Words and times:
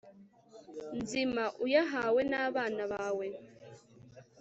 nzima, 0.99 1.43
uyahawe 1.65 2.21
n'abana 2.31 2.83
bawe 2.91 3.27